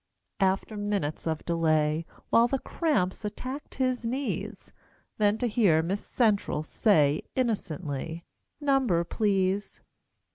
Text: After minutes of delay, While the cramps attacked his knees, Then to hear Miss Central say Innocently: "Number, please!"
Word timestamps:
After 0.39 0.77
minutes 0.77 1.27
of 1.27 1.45
delay, 1.45 2.07
While 2.31 2.47
the 2.47 2.57
cramps 2.57 3.23
attacked 3.23 3.75
his 3.75 4.03
knees, 4.03 4.71
Then 5.19 5.37
to 5.37 5.47
hear 5.47 5.83
Miss 5.83 6.03
Central 6.03 6.63
say 6.63 7.21
Innocently: 7.35 8.25
"Number, 8.59 9.03
please!" 9.03 9.81